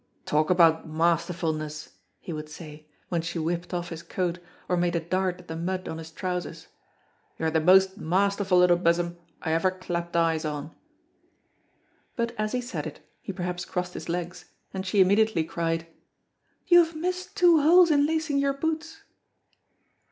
"Talk 0.25 0.49
about 0.49 0.89
masterfulness," 0.89 1.89
he 2.19 2.33
would 2.33 2.49
say, 2.49 2.87
when 3.09 3.21
she 3.21 3.37
whipped 3.37 3.71
off 3.71 3.89
his 3.89 4.01
coat 4.01 4.39
or 4.67 4.75
made 4.75 4.95
a 4.95 4.99
dart 4.99 5.39
at 5.39 5.47
the 5.47 5.55
mud 5.55 5.87
on 5.87 5.99
his 5.99 6.09
trousers; 6.09 6.65
"you 7.37 7.45
are 7.45 7.51
the 7.51 7.59
most 7.61 7.99
masterful 7.99 8.57
little 8.57 8.77
besom 8.77 9.19
I 9.43 9.51
ever 9.53 9.69
clapped 9.69 10.15
eyes 10.15 10.43
on." 10.43 10.71
But 12.15 12.31
as 12.39 12.51
he 12.53 12.61
said 12.61 12.87
it 12.87 13.01
he 13.21 13.31
perhaps 13.31 13.63
crossed 13.63 13.93
his 13.93 14.09
legs, 14.09 14.45
and 14.73 14.87
she 14.87 15.01
immediately 15.01 15.43
cried, 15.43 15.85
"You 16.65 16.83
have 16.83 16.95
missed 16.95 17.37
two 17.37 17.61
holes 17.61 17.91
in 17.91 18.07
lacing 18.07 18.39
your 18.39 18.53
boots!" 18.53 19.03